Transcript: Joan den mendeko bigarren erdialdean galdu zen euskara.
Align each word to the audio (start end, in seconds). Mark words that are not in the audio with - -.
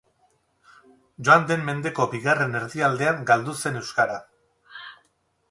Joan 1.27 1.45
den 1.51 1.61
mendeko 1.67 2.07
bigarren 2.15 2.57
erdialdean 2.61 3.21
galdu 3.33 3.55
zen 3.67 3.79
euskara. 3.83 4.19